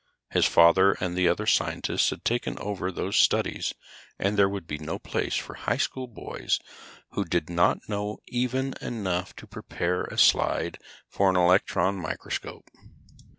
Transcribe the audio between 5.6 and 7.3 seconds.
school boys who